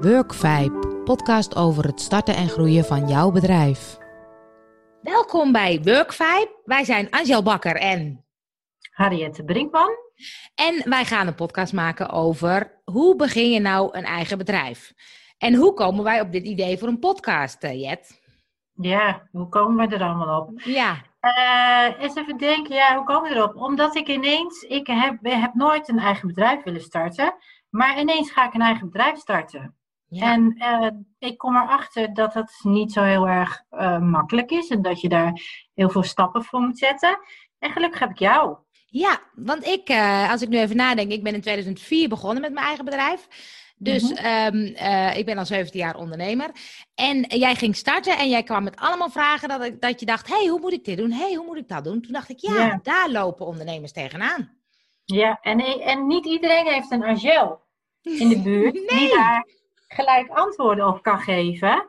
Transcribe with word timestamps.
Workvibe, 0.00 1.00
podcast 1.04 1.56
over 1.56 1.84
het 1.84 2.00
starten 2.00 2.34
en 2.34 2.48
groeien 2.48 2.84
van 2.84 3.08
jouw 3.08 3.30
bedrijf. 3.30 3.98
Welkom 5.02 5.52
bij 5.52 5.80
Workvibe. 5.82 6.60
Wij 6.64 6.84
zijn 6.84 7.10
Angel 7.10 7.42
Bakker 7.42 7.76
en 7.76 8.24
Harriette 8.90 9.44
Brinkman. 9.44 9.90
En 10.54 10.90
wij 10.90 11.04
gaan 11.04 11.26
een 11.26 11.34
podcast 11.34 11.72
maken 11.72 12.10
over 12.10 12.80
hoe 12.84 13.16
begin 13.16 13.50
je 13.50 13.60
nou 13.60 13.96
een 13.98 14.04
eigen 14.04 14.38
bedrijf? 14.38 14.92
En 15.38 15.54
hoe 15.54 15.74
komen 15.74 16.04
wij 16.04 16.20
op 16.20 16.32
dit 16.32 16.44
idee 16.44 16.78
voor 16.78 16.88
een 16.88 16.98
podcast, 16.98 17.62
eh, 17.62 17.80
Jet? 17.80 18.20
Ja, 18.74 19.28
hoe 19.30 19.48
komen 19.48 19.88
we 19.88 19.94
er 19.94 20.02
allemaal 20.02 20.40
op? 20.40 20.60
Ja. 20.60 20.96
Uh, 21.20 22.02
eens 22.02 22.16
even 22.16 22.36
denken, 22.36 22.74
ja, 22.74 22.96
hoe 22.96 23.04
komen 23.04 23.30
we 23.30 23.36
erop? 23.36 23.56
Omdat 23.56 23.96
ik 23.96 24.08
ineens, 24.08 24.62
ik 24.62 24.86
heb, 24.86 25.18
heb 25.22 25.54
nooit 25.54 25.88
een 25.88 25.98
eigen 25.98 26.28
bedrijf 26.28 26.62
willen 26.62 26.80
starten, 26.80 27.34
maar 27.70 28.00
ineens 28.00 28.30
ga 28.30 28.46
ik 28.46 28.54
een 28.54 28.60
eigen 28.60 28.90
bedrijf 28.90 29.18
starten. 29.18 29.74
Ja. 30.06 30.32
En 30.32 30.54
uh, 30.58 30.90
ik 31.18 31.38
kom 31.38 31.56
erachter 31.56 32.14
dat 32.14 32.32
dat 32.32 32.60
niet 32.62 32.92
zo 32.92 33.02
heel 33.02 33.28
erg 33.28 33.62
uh, 33.70 33.98
makkelijk 33.98 34.50
is 34.50 34.68
en 34.68 34.82
dat 34.82 35.00
je 35.00 35.08
daar 35.08 35.40
heel 35.74 35.90
veel 35.90 36.02
stappen 36.02 36.44
voor 36.44 36.60
moet 36.60 36.78
zetten. 36.78 37.18
En 37.58 37.70
gelukkig 37.70 38.00
heb 38.00 38.10
ik 38.10 38.18
jou. 38.18 38.56
Ja, 38.86 39.20
want 39.34 39.66
ik, 39.66 39.88
uh, 39.88 40.30
als 40.30 40.42
ik 40.42 40.48
nu 40.48 40.58
even 40.58 40.76
nadenk, 40.76 41.12
ik 41.12 41.22
ben 41.22 41.34
in 41.34 41.40
2004 41.40 42.08
begonnen 42.08 42.40
met 42.40 42.52
mijn 42.52 42.66
eigen 42.66 42.84
bedrijf. 42.84 43.28
Dus 43.76 44.02
mm 44.02 44.16
-hmm. 44.16 44.54
um, 44.54 44.74
uh, 44.76 45.16
ik 45.16 45.26
ben 45.26 45.38
al 45.38 45.46
17 45.46 45.80
jaar 45.80 45.96
ondernemer. 45.96 46.50
En 46.94 47.24
jij 47.28 47.54
ging 47.54 47.76
starten 47.76 48.18
en 48.18 48.28
jij 48.28 48.42
kwam 48.42 48.64
met 48.64 48.76
allemaal 48.76 49.10
vragen 49.10 49.48
dat, 49.48 49.64
ik, 49.64 49.80
dat 49.80 50.00
je 50.00 50.06
dacht: 50.06 50.28
hé, 50.28 50.36
hey, 50.36 50.46
hoe 50.46 50.60
moet 50.60 50.72
ik 50.72 50.84
dit 50.84 50.96
doen? 50.96 51.10
Hé, 51.10 51.24
hey, 51.24 51.34
hoe 51.34 51.46
moet 51.46 51.56
ik 51.56 51.68
dat 51.68 51.84
doen? 51.84 52.00
Toen 52.00 52.12
dacht 52.12 52.28
ik: 52.28 52.38
ja, 52.38 52.54
ja, 52.54 52.80
daar 52.82 53.10
lopen 53.10 53.46
ondernemers 53.46 53.92
tegenaan. 53.92 54.59
Ja, 55.10 55.38
en, 55.42 55.60
en 55.80 56.06
niet 56.06 56.26
iedereen 56.26 56.66
heeft 56.66 56.90
een 56.90 57.04
Angel 57.04 57.60
in 58.02 58.28
de 58.28 58.40
buurt 58.42 58.74
nee. 58.90 58.98
die 58.98 59.08
daar 59.08 59.46
gelijk 59.88 60.28
antwoorden 60.28 60.86
op 60.86 61.02
kan 61.02 61.18
geven. 61.18 61.88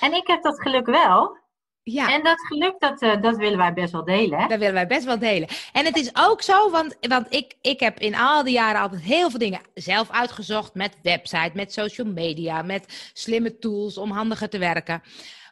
En 0.00 0.12
ik 0.12 0.26
heb 0.26 0.42
dat 0.42 0.60
geluk 0.60 0.86
wel. 0.86 1.40
Ja. 1.84 2.12
En 2.12 2.22
dat 2.22 2.40
geluk, 2.40 2.74
dat, 2.78 3.02
uh, 3.02 3.22
dat 3.22 3.36
willen 3.36 3.58
wij 3.58 3.72
best 3.72 3.92
wel 3.92 4.04
delen. 4.04 4.38
Hè? 4.38 4.46
Dat 4.46 4.58
willen 4.58 4.74
wij 4.74 4.86
best 4.86 5.04
wel 5.04 5.18
delen. 5.18 5.48
En 5.72 5.84
het 5.84 5.96
is 5.96 6.10
ook 6.12 6.42
zo, 6.42 6.70
want, 6.70 6.96
want 7.00 7.26
ik, 7.34 7.54
ik 7.60 7.80
heb 7.80 7.98
in 7.98 8.14
al 8.14 8.44
die 8.44 8.52
jaren 8.52 8.80
altijd 8.80 9.02
heel 9.02 9.30
veel 9.30 9.38
dingen 9.38 9.60
zelf 9.74 10.10
uitgezocht. 10.10 10.74
Met 10.74 10.96
website, 11.02 11.50
met 11.54 11.72
social 11.72 12.06
media, 12.06 12.62
met 12.62 13.10
slimme 13.12 13.58
tools 13.58 13.98
om 13.98 14.10
handiger 14.10 14.48
te 14.48 14.58
werken. 14.58 15.02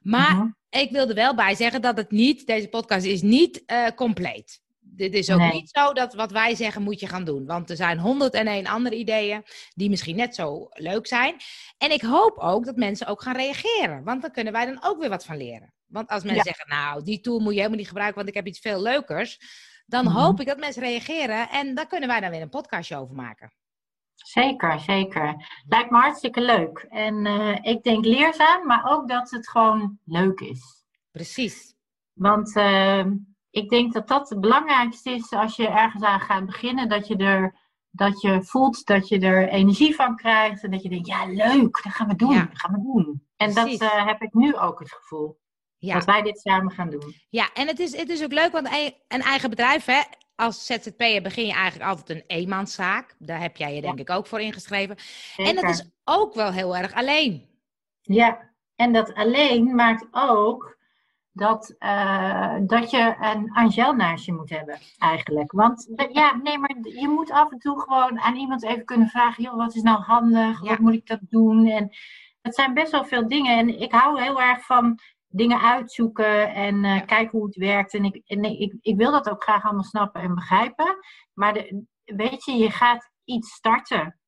Maar 0.03 0.33
uh-huh. 0.33 0.53
ik 0.71 0.91
wilde 0.91 1.15
wel 1.15 1.35
bij 1.35 1.55
zeggen 1.55 1.83
dat 1.83 1.97
het 1.97 2.11
niet, 2.11 2.47
deze 2.47 2.69
podcast 2.69 3.05
is 3.05 3.23
niet 3.23 3.63
uh, 3.67 3.87
compleet. 3.97 4.61
Dit 4.93 5.15
is 5.15 5.31
ook 5.31 5.39
nee. 5.39 5.53
niet 5.53 5.71
zo 5.71 5.93
dat 5.93 6.15
wat 6.15 6.31
wij 6.31 6.55
zeggen 6.55 6.83
moet 6.83 7.01
je 7.01 7.07
gaan 7.07 7.25
doen. 7.25 7.47
Want 7.47 7.71
er 7.71 7.77
zijn 7.77 7.99
101 7.99 8.67
andere 8.67 8.97
ideeën 8.97 9.43
die 9.75 9.91
misschien 9.91 10.17
net 10.17 10.35
zo 10.35 10.69
leuk 10.71 11.07
zijn. 11.07 11.37
En 11.79 11.91
ik 11.91 12.03
hoop 12.03 12.39
ook 12.39 12.65
dat 12.65 12.77
mensen 12.77 13.07
ook 13.07 13.23
gaan 13.23 13.37
reageren. 13.37 14.05
Want 14.05 14.23
dan 14.23 14.31
kunnen 14.31 14.53
wij 14.53 14.67
dan 14.67 14.83
ook 14.83 15.01
weer 15.01 15.09
wat 15.09 15.25
van 15.25 15.37
leren. 15.37 15.73
Want 15.87 16.09
als 16.09 16.23
mensen 16.23 16.45
ja. 16.45 16.53
zeggen, 16.55 16.69
nou, 16.69 17.05
die 17.05 17.21
tool 17.21 17.39
moet 17.39 17.53
je 17.53 17.57
helemaal 17.57 17.79
niet 17.79 17.89
gebruiken, 17.89 18.17
want 18.17 18.29
ik 18.29 18.35
heb 18.35 18.47
iets 18.47 18.61
veel 18.61 18.83
leukers. 18.83 19.39
Dan 19.87 20.05
mm-hmm. 20.05 20.21
hoop 20.21 20.41
ik 20.41 20.47
dat 20.47 20.59
mensen 20.59 20.83
reageren 20.83 21.49
en 21.49 21.75
dan 21.75 21.87
kunnen 21.87 22.09
wij 22.09 22.21
daar 22.21 22.31
weer 22.31 22.43
een 22.43 22.49
podcastje 22.49 22.97
over 22.97 23.15
maken. 23.15 23.53
Zeker, 24.15 24.81
zeker. 24.81 25.49
Lijkt 25.69 25.91
me 25.91 25.99
hartstikke 25.99 26.41
leuk. 26.41 26.87
En 26.89 27.25
uh, 27.27 27.59
ik 27.63 27.83
denk 27.83 28.05
leerzaam, 28.05 28.67
maar 28.67 28.85
ook 28.85 29.09
dat 29.09 29.31
het 29.31 29.49
gewoon 29.49 29.99
leuk 30.05 30.41
is. 30.41 30.85
Precies. 31.11 31.75
Want 32.13 32.57
uh, 32.57 33.05
ik 33.51 33.69
denk 33.69 33.93
dat 33.93 34.09
dat 34.09 34.29
het 34.29 34.41
belangrijkste 34.41 35.11
is 35.11 35.31
als 35.31 35.57
je 35.57 35.69
ergens 35.69 36.03
aan 36.03 36.21
gaat 36.21 36.47
beginnen. 36.47 36.89
Dat 36.89 37.07
je 37.07 37.17
er 37.17 37.59
dat 37.91 38.21
je 38.21 38.43
voelt 38.43 38.87
dat 38.87 39.09
je 39.09 39.19
er 39.19 39.49
energie 39.49 39.95
van 39.95 40.17
krijgt. 40.17 40.65
En 40.65 40.71
dat 40.71 40.83
je 40.83 40.89
denkt, 40.89 41.07
ja 41.07 41.27
leuk, 41.27 41.83
dat 41.83 41.93
gaan 41.93 42.09
we 42.09 42.17
doen, 42.17 42.33
ja. 42.33 42.45
dat 42.45 42.59
gaan 42.59 42.73
we 42.73 42.83
doen. 42.83 43.27
En 43.37 43.53
Precies. 43.53 43.79
dat 43.79 43.93
uh, 43.93 44.07
heb 44.07 44.23
ik 44.23 44.35
nu 44.35 44.57
ook 44.57 44.79
het 44.79 44.93
gevoel. 44.93 45.39
Ja. 45.79 45.95
Dat 45.95 46.05
wij 46.05 46.23
dit 46.23 46.41
samen 46.41 46.73
gaan 46.73 46.91
doen. 46.91 47.15
Ja, 47.29 47.53
en 47.55 47.67
het 47.67 47.79
is, 47.79 47.97
het 47.97 48.09
is 48.09 48.23
ook 48.23 48.33
leuk, 48.33 48.53
want 48.53 48.69
een 49.09 49.23
eigen 49.23 49.51
bedrijf, 49.51 49.85
hè, 49.85 50.01
als 50.35 50.67
ZZP'er 50.67 51.23
begin 51.23 51.47
je 51.47 51.53
eigenlijk 51.53 51.91
altijd 51.91 52.11
een 52.11 52.25
eenmanszaak. 52.27 53.15
Daar 53.19 53.41
heb 53.41 53.57
jij 53.57 53.75
je 53.75 53.81
denk 53.81 53.97
ja. 53.97 54.03
ik 54.03 54.11
ook 54.11 54.27
voor 54.27 54.41
ingeschreven. 54.41 54.97
Zeker. 54.99 55.57
En 55.57 55.63
dat 55.63 55.71
is 55.71 55.91
ook 56.05 56.35
wel 56.35 56.53
heel 56.53 56.77
erg 56.77 56.95
alleen. 56.95 57.49
Ja, 58.01 58.51
en 58.77 58.93
dat 58.93 59.15
alleen 59.15 59.75
maakt 59.75 60.07
ook 60.11 60.79
dat, 61.33 61.75
uh, 61.79 62.57
dat 62.61 62.91
je 62.91 63.17
een 63.21 63.51
Angel 63.53 63.93
naast 63.93 64.25
je 64.25 64.33
moet 64.33 64.51
hebben, 64.51 64.79
eigenlijk. 64.99 65.53
Want 65.53 65.93
ja, 66.13 66.37
nee, 66.37 66.59
maar 66.59 66.77
je 66.83 67.09
moet 67.09 67.31
af 67.31 67.51
en 67.51 67.59
toe 67.59 67.81
gewoon 67.81 68.21
aan 68.21 68.37
iemand 68.37 68.65
even 68.65 68.85
kunnen 68.85 69.09
vragen: 69.09 69.43
joh, 69.43 69.57
wat 69.57 69.75
is 69.75 69.83
nou 69.83 70.01
handig? 70.01 70.63
Ja. 70.63 70.69
Wat 70.69 70.79
moet 70.79 70.95
ik 70.95 71.07
dat 71.07 71.21
doen? 71.21 71.67
En 71.67 71.91
het 72.41 72.55
zijn 72.55 72.75
best 72.75 72.93
wel 72.93 73.05
veel 73.05 73.29
dingen. 73.29 73.59
En 73.59 73.81
ik 73.81 73.93
hou 73.93 74.23
heel 74.23 74.41
erg 74.41 74.67
van 74.67 74.99
dingen 75.29 75.61
uitzoeken 75.61 76.55
en 76.55 76.85
uh, 76.85 77.07
kijken 77.07 77.39
hoe 77.39 77.47
het 77.47 77.57
werkt. 77.57 77.95
En, 77.95 78.05
ik, 78.05 78.23
en 78.27 78.45
ik, 78.45 78.75
ik 78.81 78.97
wil 78.97 79.11
dat 79.11 79.31
ook 79.31 79.43
graag 79.43 79.65
allemaal 79.65 79.83
snappen 79.83 80.21
en 80.21 80.35
begrijpen. 80.35 80.97
Maar 81.33 81.53
de, 81.53 81.85
weet 82.05 82.45
je, 82.45 82.53
je 82.53 82.71
gaat 82.71 83.11
iets 83.25 83.51
starten. 83.51 84.20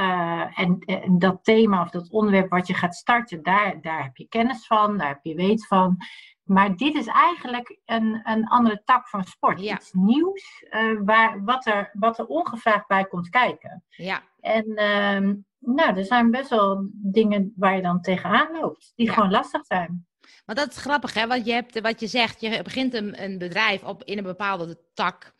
Uh, 0.00 0.58
en, 0.58 0.78
en, 0.78 1.18
dat 1.18 1.44
thema 1.44 1.82
of 1.82 1.90
dat 1.90 2.10
onderwerp 2.10 2.50
wat 2.50 2.66
je 2.66 2.74
gaat 2.74 2.94
starten, 2.94 3.42
daar, 3.42 3.80
daar 3.80 4.02
heb 4.02 4.16
je 4.16 4.28
kennis 4.28 4.66
van, 4.66 4.98
daar 4.98 5.08
heb 5.08 5.18
je 5.22 5.34
weet 5.34 5.66
van. 5.66 5.96
Maar 6.42 6.76
dit 6.76 6.94
is 6.94 7.06
eigenlijk 7.06 7.78
een, 7.84 8.20
een 8.24 8.46
andere 8.46 8.82
tak 8.84 9.08
van 9.08 9.24
sport. 9.24 9.60
Ja. 9.60 9.74
Iets 9.74 9.92
nieuws, 9.92 10.64
uh, 10.70 11.00
waar, 11.04 11.44
wat, 11.44 11.66
er, 11.66 11.90
wat 11.92 12.18
er 12.18 12.26
ongevraagd 12.26 12.86
bij 12.86 13.04
komt 13.04 13.28
kijken. 13.28 13.84
Ja. 13.88 14.22
En 14.40 14.66
uh, 14.68 15.34
nou, 15.58 15.96
er 15.96 16.04
zijn 16.04 16.30
best 16.30 16.50
wel 16.50 16.88
dingen 16.92 17.52
waar 17.56 17.76
je 17.76 17.82
dan 17.82 18.00
tegenaan 18.00 18.60
loopt, 18.60 18.92
die 18.96 19.06
ja. 19.06 19.12
gewoon 19.12 19.30
lastig 19.30 19.64
zijn. 19.64 20.06
Maar 20.46 20.54
dat 20.54 20.70
is 20.70 20.76
grappig, 20.76 21.14
hè? 21.14 21.26
Want 21.26 21.46
je 21.46 21.52
hebt, 21.52 21.80
wat 21.80 22.00
je 22.00 22.06
zegt, 22.06 22.40
je 22.40 22.62
begint 22.62 22.94
een, 22.94 23.22
een 23.22 23.38
bedrijf 23.38 23.82
op, 23.84 24.04
in 24.04 24.18
een 24.18 24.24
bepaalde 24.24 24.80
tak. 24.94 25.34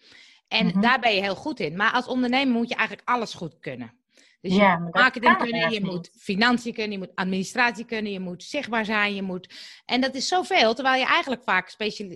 En 0.49 0.67
mm-hmm. 0.67 0.81
daar 0.81 1.01
ben 1.01 1.15
je 1.15 1.21
heel 1.21 1.35
goed 1.35 1.61
in. 1.61 1.77
Maar 1.77 1.93
als 1.93 2.07
ondernemer 2.07 2.55
moet 2.55 2.69
je 2.69 2.75
eigenlijk 2.75 3.09
alles 3.09 3.35
goed 3.35 3.59
kunnen. 3.59 3.93
Dus 4.47 4.57
je 4.57 4.63
ja, 4.63 4.79
moet 4.79 4.95
marketing 4.95 5.37
kunnen, 5.37 5.71
je 5.71 5.85
moet 5.85 6.11
financiën 6.19 6.75
kunnen, 6.75 6.93
je 6.93 6.99
moet 6.99 7.15
administratie 7.15 7.85
kunnen, 7.85 8.13
je 8.13 8.21
moet 8.21 8.43
zichtbaar 8.43 8.85
zijn, 8.85 9.15
je 9.15 9.23
moet... 9.23 9.55
En 9.85 10.01
dat 10.01 10.15
is 10.15 10.29
zoveel, 10.29 10.75
terwijl 10.75 11.01
je 11.01 11.07
eigenlijk 11.07 11.43
vaak 11.43 11.69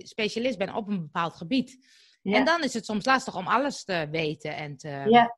specialist 0.03 0.57
bent 0.57 0.75
op 0.75 0.87
een 0.87 1.01
bepaald 1.01 1.35
gebied. 1.35 1.87
Ja. 2.21 2.37
En 2.37 2.45
dan 2.45 2.63
is 2.63 2.73
het 2.73 2.85
soms 2.85 3.05
lastig 3.05 3.35
om 3.35 3.47
alles 3.47 3.83
te 3.83 4.07
weten 4.11 4.55
en 4.55 4.77
te... 4.77 4.87
Ja, 4.87 5.37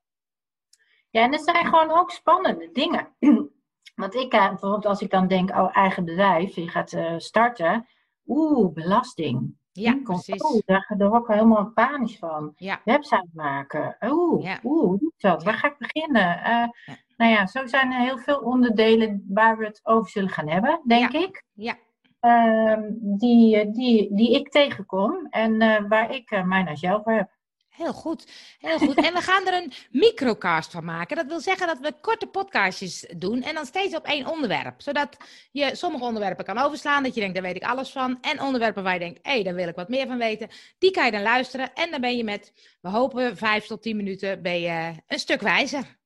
ja 1.10 1.24
en 1.24 1.34
er 1.34 1.40
zijn 1.40 1.66
gewoon 1.66 1.92
ook 1.92 2.12
spannende 2.12 2.70
dingen. 2.72 3.16
Want 3.96 4.16
ik, 4.16 4.34
uh, 4.34 4.48
bijvoorbeeld 4.48 4.86
als 4.86 5.02
ik 5.02 5.10
dan 5.10 5.28
denk, 5.28 5.50
oh, 5.50 5.78
eigen 5.78 6.06
bedrijf, 6.06 6.56
je 6.56 6.70
gaat 6.70 6.94
uh, 6.94 7.14
starten. 7.18 7.88
Oeh, 8.26 8.74
belasting. 8.74 9.56
Ja, 9.74 10.00
precies. 10.04 10.44
Oeh, 10.44 10.62
daar, 10.66 10.94
daar 10.98 11.10
word 11.10 11.22
ik 11.22 11.36
helemaal 11.36 11.72
panisch 11.74 12.18
van. 12.18 12.54
Ja. 12.58 12.82
Website 12.86 13.30
maken. 13.34 13.98
Oeh, 14.02 14.44
ja. 14.44 14.60
oeh, 14.64 14.86
hoe 14.86 14.98
doe 14.98 15.12
dat? 15.18 15.44
Waar 15.44 15.54
ga 15.54 15.68
ik 15.68 15.78
beginnen? 15.78 16.38
Uh, 16.38 16.46
ja. 16.46 16.96
Nou 17.18 17.32
ja, 17.32 17.48
zo 17.48 17.66
zijn 17.66 17.92
er 17.92 18.00
heel 18.00 18.18
veel 18.18 18.38
onderdelen 18.38 19.26
waar 19.28 19.58
we 19.58 19.66
het 19.66 19.80
over 19.84 20.12
zullen 20.12 20.30
gaan 20.30 20.48
hebben, 20.48 20.82
denk 20.86 21.12
ik. 21.12 21.44
Ja. 21.54 21.76
Uh, 22.22 22.90
die, 23.00 23.72
die, 23.72 24.16
die 24.16 24.34
ik 24.40 24.50
tegenkom 24.50 25.28
en 25.30 25.88
waar 25.88 26.16
ik 26.16 26.44
mijn 26.46 26.68
agel 26.68 27.02
voor 27.04 27.12
heb. 27.12 27.30
Heel 27.76 27.94
goed, 27.94 28.28
heel 28.60 28.78
goed. 28.78 28.96
En 28.96 29.14
we 29.14 29.22
gaan 29.22 29.48
er 29.48 29.54
een 29.54 29.74
microcast 29.92 30.72
van 30.72 30.86
maken. 30.86 31.16
Dat 31.16 31.26
wil 31.26 31.40
zeggen 31.40 31.68
dat 31.68 31.80
we 31.80 31.94
korte 32.02 32.28
podcastjes 32.28 33.06
doen 33.18 33.42
en 33.42 33.54
dan 33.54 33.66
steeds 33.66 33.96
op 33.96 34.06
één 34.06 34.28
onderwerp. 34.28 34.82
Zodat 34.82 35.18
je 35.52 35.76
sommige 35.76 36.04
onderwerpen 36.04 36.46
kan 36.46 36.58
overslaan, 36.58 37.04
dat 37.04 37.14
je 37.14 37.20
denkt, 37.20 37.36
daar 37.36 37.44
weet 37.44 37.56
ik 37.56 37.64
alles 37.64 37.90
van. 37.90 38.18
En 38.22 38.42
onderwerpen 38.42 38.84
waar 38.84 38.94
je 38.94 39.00
denkt, 39.00 39.20
hé, 39.22 39.32
hey, 39.32 39.44
daar 39.44 39.56
wil 39.56 39.68
ik 39.68 39.76
wat 39.76 39.90
meer 39.90 40.08
van 40.08 40.18
weten. 40.18 40.50
Die 40.78 40.92
kan 40.92 41.06
je 41.06 41.12
dan 41.12 41.22
luisteren 41.22 41.74
en 41.74 41.92
dan 41.92 42.02
ben 42.02 42.18
je 42.18 42.24
met, 42.24 42.54
we 42.82 42.90
hopen, 42.90 43.38
vijf 43.38 43.66
tot 43.66 43.82
tien 43.82 43.96
minuten 43.96 44.42
ben 44.42 44.60
je 44.62 44.94
een 45.08 45.20
stuk 45.20 45.42
wijzer. 45.42 46.00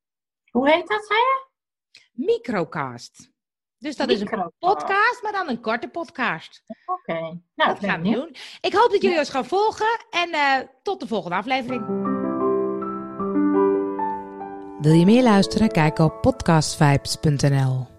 Hoe 0.52 0.70
heet 0.70 0.88
dat, 0.88 1.06
zei 1.06 1.20
je? 1.20 1.46
Microcast. 2.14 3.37
Dus 3.80 3.96
dat 3.96 4.10
is 4.10 4.20
een 4.22 4.52
podcast, 4.60 5.20
maar 5.22 5.32
dan 5.32 5.50
een 5.50 5.62
korte 5.62 5.88
podcast. 5.88 6.64
Oké, 6.86 7.12
okay. 7.12 7.40
nou, 7.56 7.74
dat 7.74 7.80
gaan 7.80 8.02
we 8.02 8.10
doen. 8.12 8.36
Ik 8.62 8.74
hoop 8.74 8.92
dat 8.92 9.02
jullie 9.02 9.18
ons 9.18 9.30
gaan 9.30 9.46
volgen 9.46 10.06
en 10.10 10.30
uh, 10.30 10.56
tot 10.84 11.00
de 11.00 11.08
volgende 11.08 11.36
aflevering. 11.36 11.86
Wil 14.82 14.94
je 14.94 15.06
meer 15.06 15.24
luisteren? 15.24 15.72
Kijk 15.72 16.00
op 16.00 16.22
podcastvibes.nl. 16.22 17.97